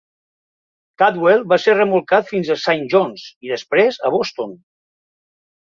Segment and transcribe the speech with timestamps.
[1.01, 4.59] "Caldwell" va ser remolcat fins a Saint John's i després a Boston.